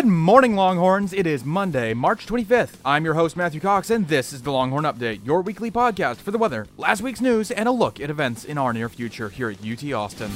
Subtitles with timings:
[0.00, 1.12] Good morning, Longhorns.
[1.12, 2.76] It is Monday, March 25th.
[2.86, 6.30] I'm your host, Matthew Cox, and this is the Longhorn Update, your weekly podcast for
[6.30, 9.50] the weather, last week's news, and a look at events in our near future here
[9.50, 10.30] at UT Austin.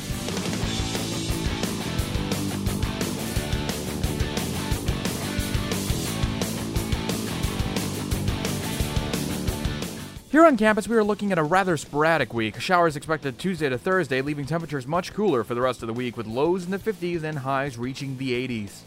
[10.31, 12.61] Here on campus, we are looking at a rather sporadic week.
[12.61, 16.19] Showers expected Tuesday to Thursday, leaving temperatures much cooler for the rest of the week,
[16.19, 18.83] with lows in the 50s and highs reaching the 80s.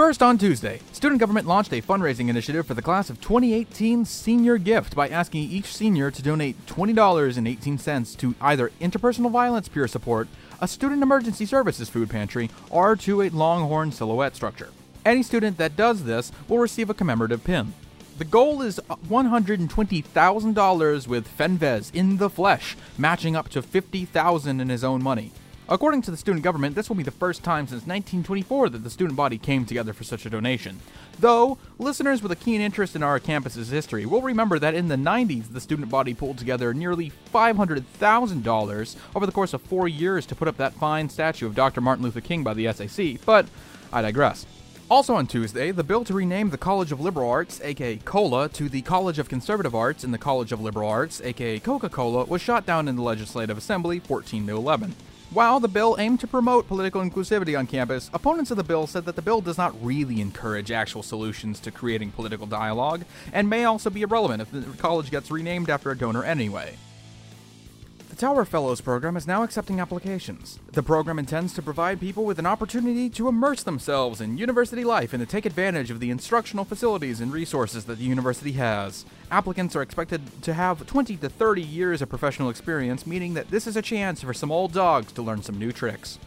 [0.00, 4.56] First, on Tuesday, student government launched a fundraising initiative for the class of 2018 Senior
[4.56, 10.26] Gift by asking each senior to donate $20.18 to either interpersonal violence peer support,
[10.58, 14.70] a student emergency services food pantry, or to a Longhorn silhouette structure.
[15.04, 17.74] Any student that does this will receive a commemorative pin.
[18.16, 24.82] The goal is $120,000 with Fenves in the flesh, matching up to 50,000 in his
[24.82, 25.30] own money.
[25.72, 28.90] According to the student government, this will be the first time since 1924 that the
[28.90, 30.80] student body came together for such a donation.
[31.20, 34.96] Though, listeners with a keen interest in our campus's history will remember that in the
[34.96, 40.34] 90s, the student body pulled together nearly $500,000 over the course of four years to
[40.34, 41.80] put up that fine statue of Dr.
[41.80, 43.46] Martin Luther King by the SAC, but
[43.92, 44.46] I digress.
[44.90, 48.68] Also on Tuesday, the bill to rename the College of Liberal Arts, aka COLA, to
[48.68, 52.42] the College of Conservative Arts and the College of Liberal Arts, aka Coca Cola, was
[52.42, 54.96] shot down in the Legislative Assembly 14 to 11.
[55.32, 59.04] While the bill aimed to promote political inclusivity on campus, opponents of the bill said
[59.04, 63.64] that the bill does not really encourage actual solutions to creating political dialogue, and may
[63.64, 66.74] also be irrelevant if the college gets renamed after a donor anyway.
[68.20, 70.58] Tower Fellows program is now accepting applications.
[70.72, 75.14] The program intends to provide people with an opportunity to immerse themselves in university life
[75.14, 79.06] and to take advantage of the instructional facilities and resources that the university has.
[79.30, 83.66] Applicants are expected to have 20 to 30 years of professional experience, meaning that this
[83.66, 86.18] is a chance for some old dogs to learn some new tricks.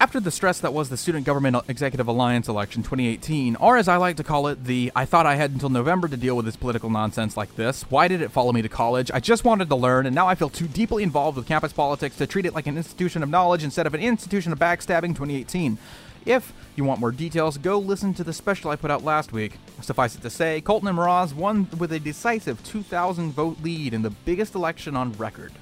[0.00, 3.96] After the stress that was the Student Government Executive Alliance election 2018, or as I
[3.96, 6.56] like to call it, the I thought I had until November to deal with this
[6.56, 9.12] political nonsense like this, why did it follow me to college?
[9.14, 12.16] I just wanted to learn, and now I feel too deeply involved with campus politics
[12.16, 15.78] to treat it like an institution of knowledge instead of an institution of backstabbing 2018.
[16.26, 19.58] If you want more details, go listen to the special I put out last week.
[19.80, 24.02] Suffice it to say, Colton and Mehraz won with a decisive 2,000 vote lead in
[24.02, 25.52] the biggest election on record.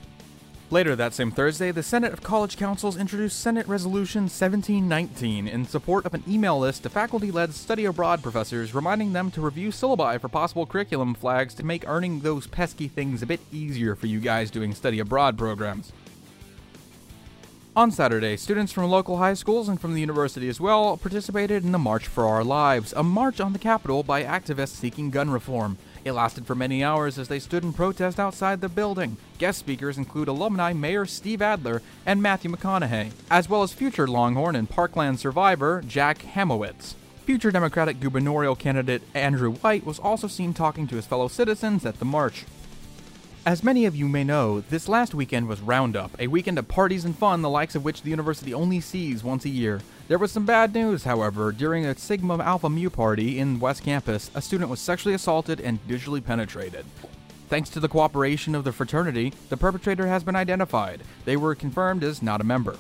[0.73, 6.07] Later that same Thursday, the Senate of College Councils introduced Senate Resolution 1719 in support
[6.07, 10.19] of an email list to faculty led study abroad professors, reminding them to review syllabi
[10.19, 14.19] for possible curriculum flags to make earning those pesky things a bit easier for you
[14.19, 15.93] guys doing study abroad programs.
[17.77, 21.73] On Saturday, students from local high schools and from the university as well participated in
[21.73, 25.77] the March for Our Lives, a march on the Capitol by activists seeking gun reform.
[26.05, 29.19] It lasted for many hours as they stood in protest outside the building.
[29.39, 34.57] Guest speakers include alumni Mayor Steve Adler and Matthew McConaughey, as well as future Longhorn
[34.57, 36.95] and Parkland survivor Jack Hamowitz.
[37.25, 42.01] Future Democratic gubernatorial candidate Andrew White was also seen talking to his fellow citizens at
[42.01, 42.47] the march.
[43.47, 47.05] As many of you may know, this last weekend was Roundup, a weekend of parties
[47.05, 49.81] and fun the likes of which the university only sees once a year.
[50.13, 51.53] There was some bad news, however.
[51.53, 55.79] During a Sigma Alpha Mu party in West Campus, a student was sexually assaulted and
[55.89, 56.85] digitally penetrated.
[57.49, 61.01] Thanks to the cooperation of the fraternity, the perpetrator has been identified.
[61.25, 62.77] They were confirmed as not a member.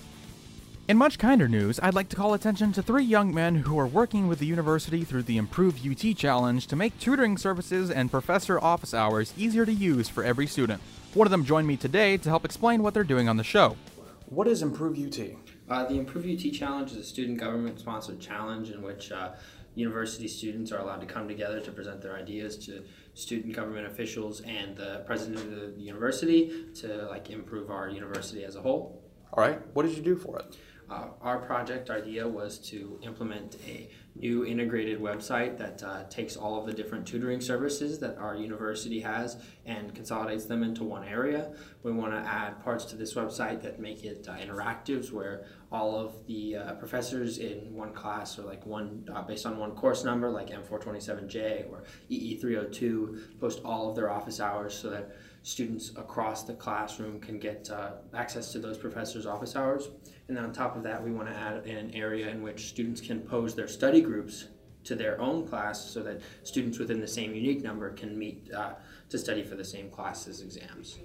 [0.88, 3.87] In much kinder news, I'd like to call attention to three young men who are
[3.87, 8.62] working with the university through the Improve UT Challenge to make tutoring services and professor
[8.62, 10.82] office hours easier to use for every student.
[11.15, 13.78] One of them joined me today to help explain what they're doing on the show.
[14.26, 15.52] What is Improve UT?
[15.72, 19.31] Uh, the Improve UT Challenge is a student government sponsored challenge in which uh,
[19.75, 22.84] university students are allowed to come together to present their ideas to
[23.15, 28.55] student government officials and the president of the university to like improve our university as
[28.55, 29.03] a whole.
[29.33, 30.59] All right, what did you do for it?
[30.92, 36.60] Uh, our project idea was to implement a new integrated website that uh, takes all
[36.60, 41.50] of the different tutoring services that our university has and consolidates them into one area.
[41.82, 45.98] We want to add parts to this website that make it uh, interactives where all
[45.98, 50.04] of the uh, professors in one class or like one uh, based on one course
[50.04, 56.44] number like M427J or EE302 post all of their office hours so that students across
[56.44, 59.91] the classroom can get uh, access to those professors' office hours.
[60.28, 63.00] And then on top of that, we want to add an area in which students
[63.00, 64.48] can pose their study groups
[64.84, 68.74] to their own class so that students within the same unique number can meet uh,
[69.09, 70.98] to study for the same classes exams.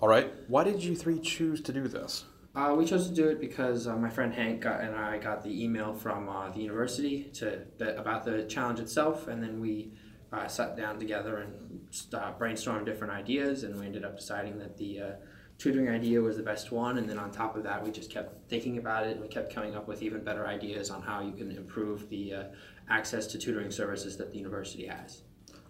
[0.00, 0.32] All right.
[0.48, 2.24] Why did you three choose to do this?
[2.54, 5.42] Uh, we chose to do it because uh, my friend Hank got, and I got
[5.42, 9.92] the email from uh, the university to the, about the challenge itself, and then we
[10.46, 11.80] sat down together and
[12.38, 15.16] brainstormed different ideas, and we ended up deciding that the
[15.58, 18.48] tutoring idea was the best one, and then on top of that, we just kept
[18.48, 21.32] thinking about it and we kept coming up with even better ideas on how you
[21.32, 22.44] can improve the uh,
[22.88, 25.22] access to tutoring services that the university has.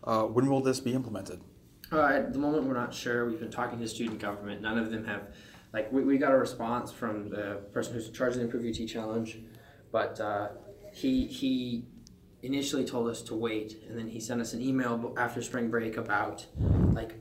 [0.03, 1.41] Uh, when will this be implemented?
[1.93, 3.27] Uh, at the moment, we're not sure.
[3.27, 4.63] We've been talking to student government.
[4.63, 5.29] None of them have,
[5.73, 8.65] like, we, we got a response from the person who's in charge of the Improve
[8.65, 9.39] UT Challenge,
[9.93, 10.49] but uh,
[10.93, 11.85] he he
[12.45, 15.97] initially told us to wait, and then he sent us an email after spring break
[15.97, 16.47] about
[16.93, 17.15] like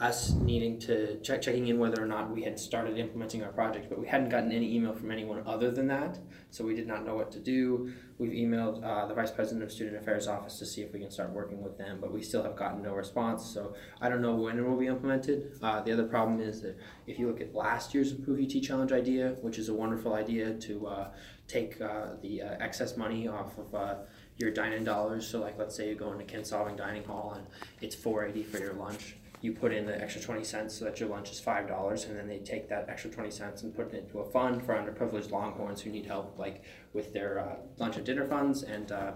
[0.00, 3.88] us needing to check checking in whether or not we had started implementing our project,
[3.88, 6.18] but we hadn't gotten any email from anyone other than that,
[6.50, 7.92] so we did not know what to do.
[8.18, 11.10] We've emailed uh, the vice president of student affairs office to see if we can
[11.10, 13.44] start working with them, but we still have gotten no response.
[13.44, 15.52] So I don't know when it will be implemented.
[15.62, 16.76] Uh, the other problem is that
[17.06, 20.54] if you look at last year's Improve UT Challenge idea, which is a wonderful idea
[20.54, 21.10] to uh,
[21.48, 23.94] take uh, the uh, excess money off of uh,
[24.36, 25.26] your dine-in dollars.
[25.26, 27.46] So like let's say you go into Kinsolving Dining Hall and
[27.80, 29.16] it's 480 for your lunch.
[29.40, 32.28] You put in the extra 20 cents so that your lunch is $5 and then
[32.28, 35.80] they take that extra 20 cents and put it into a fund for underprivileged longhorns
[35.80, 38.64] who need help like with their uh, lunch and dinner funds.
[38.64, 39.12] And uh,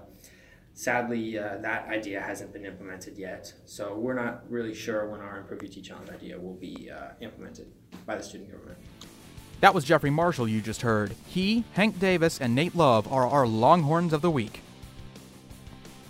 [0.74, 3.52] sadly uh, that idea hasn't been implemented yet.
[3.66, 6.90] So we're not really sure when our improve UT challenge idea will be
[7.20, 7.70] implemented
[8.06, 8.78] by the student government
[9.62, 13.46] that was jeffrey marshall you just heard he hank davis and nate love are our
[13.46, 14.60] longhorns of the week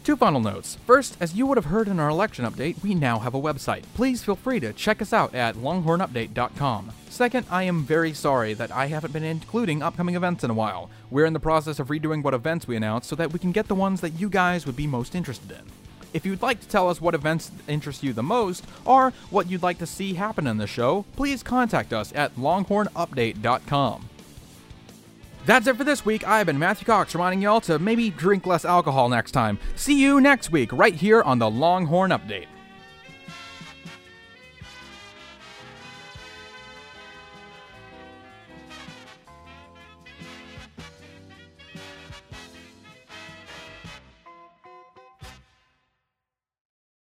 [0.04, 0.78] Two final notes.
[0.84, 3.84] First, as you would have heard in our election update, we now have a website.
[3.94, 6.90] Please feel free to check us out at longhornupdate.com.
[7.08, 10.90] Second, I am very sorry that I haven't been including upcoming events in a while.
[11.08, 13.69] We're in the process of redoing what events we announce so that we can get
[13.69, 15.81] the ones that you guys would be most interested in.
[16.12, 19.62] If you'd like to tell us what events interest you the most, or what you'd
[19.62, 24.09] like to see happen in the show, please contact us at longhornupdate.com.
[25.44, 26.26] That's it for this week.
[26.26, 29.59] I've been Matthew Cox reminding y'all to maybe drink less alcohol next time.
[29.75, 32.47] See you next week, right here on the Longhorn Update.